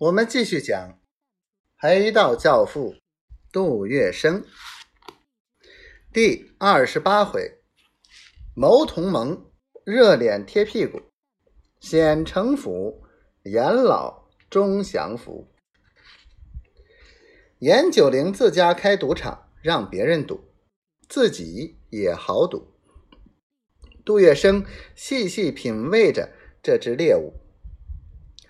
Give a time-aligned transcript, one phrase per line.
[0.00, 1.00] 我们继续讲
[1.76, 2.94] 黑道教父
[3.50, 4.44] 杜月笙
[6.12, 7.58] 第二十八回：
[8.54, 9.50] 谋同盟，
[9.84, 11.02] 热脸贴屁股，
[11.80, 13.02] 显城府，
[13.42, 15.52] 严老终降服。
[17.58, 20.40] 严九龄自家开赌场，让别人赌，
[21.08, 22.72] 自己也好赌。
[24.04, 27.32] 杜月笙细细品味着这只猎物。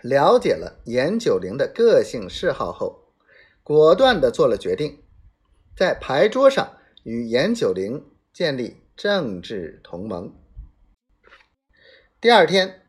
[0.03, 3.13] 了解了严九龄的个性嗜好后，
[3.63, 5.03] 果断的做了决定，
[5.77, 10.33] 在牌桌上与严九龄建立政治同盟。
[12.21, 12.83] 第二天，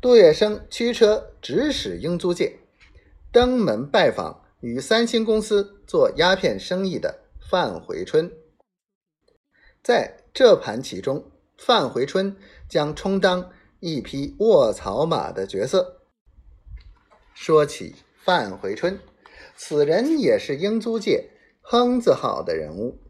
[0.00, 2.58] 杜月笙驱车直驶英租界，
[3.30, 7.20] 登门拜访与三星公司做鸦片生意的
[7.50, 8.32] 范回春。
[9.82, 12.36] 在这盘棋中，范回春
[12.68, 13.50] 将充当
[13.80, 15.99] 一匹卧槽马的角色。
[17.42, 19.00] 说起范回春，
[19.56, 21.30] 此人也是英租界
[21.62, 23.00] 哼字号的人物。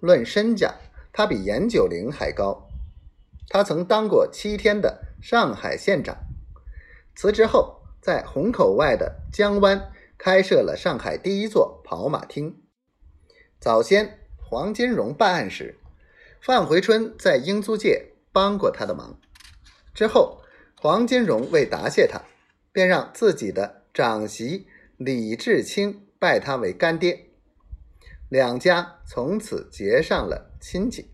[0.00, 0.76] 论身价，
[1.12, 2.70] 他比严九龄还高。
[3.50, 6.16] 他曾当过七天的上海县长，
[7.14, 12.62] 辞职后在虹口外的江湾开设了上海第一座跑马厅。
[13.60, 15.78] 早先黄金荣办案时，
[16.40, 19.20] 范回春在英租界帮过他的忙。
[19.92, 20.40] 之后，
[20.80, 22.22] 黄金荣为答谢他。
[22.76, 24.66] 便让自己的长媳
[24.98, 27.30] 李志清拜他为干爹，
[28.28, 31.10] 两家从此结上了亲戚。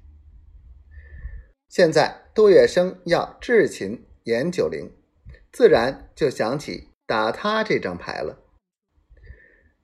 [1.68, 4.90] 现在杜月笙要智擒严九龄，
[5.52, 8.40] 自然就想起打他这张牌了。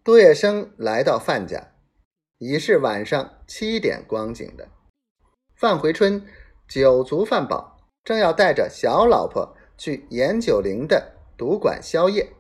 [0.03, 1.75] 杜月笙来到范家，
[2.39, 4.69] 已是晚上七点光景的。
[5.55, 6.27] 范回春
[6.67, 11.15] 酒足饭饱，正要带着小老婆去严九龄的。
[11.39, 12.33] 赌馆宵夜，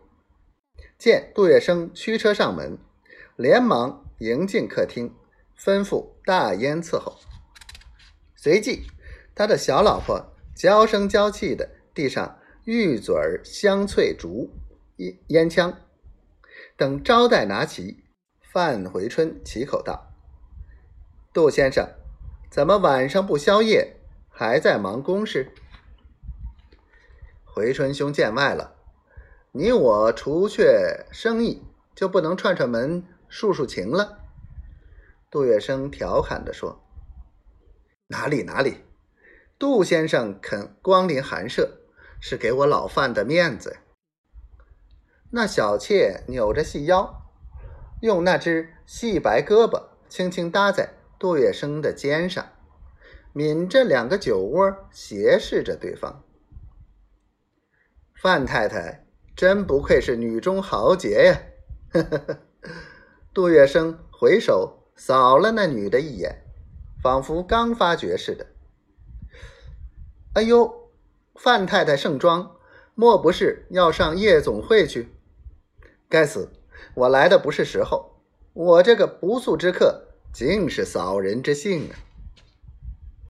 [0.99, 2.77] 见杜月笙驱车上门，
[3.37, 5.15] 连忙迎进客厅，
[5.57, 7.17] 吩咐大烟伺候。
[8.35, 8.89] 随即，
[9.37, 14.51] 他的小老婆娇声娇气的递上玉嘴儿香脆竹
[14.97, 15.79] 烟烟枪，
[16.77, 18.03] 等招待拿齐，
[18.53, 20.13] 范回春启口道
[21.33, 21.89] ：“杜先生，
[22.51, 23.95] 怎么晚上不宵夜，
[24.29, 25.53] 还在忙公事？”
[27.47, 28.78] 回春兄见外了。
[29.53, 31.63] 你我除却生意，
[31.95, 34.19] 就不能串串门、述述情了？
[35.31, 36.81] 杜月笙调侃地说
[38.09, 38.85] ：“哪里哪里，
[39.59, 41.79] 杜先生肯光临寒舍，
[42.21, 43.79] 是给我老范的面子。”
[45.33, 47.23] 那小妾扭着细腰，
[48.03, 52.53] 用那只细白胳膊轻轻搭在杜月笙的肩上，
[53.33, 56.23] 抿着两个酒窝，斜视着对方。
[58.15, 59.08] 范太太。
[59.39, 61.43] 真不愧是女中豪杰呀！
[61.93, 62.39] 呵呵呵
[63.33, 66.43] 杜月笙回首扫了那女的一眼，
[67.01, 68.49] 仿佛刚发觉似的。
[70.35, 70.91] 哎呦，
[71.37, 72.57] 范太太盛装，
[72.97, 75.15] 莫不是要上夜总会去？
[76.09, 76.51] 该死，
[76.95, 78.21] 我来的不是时候，
[78.53, 81.95] 我这个不速之客竟是扫人之兴啊！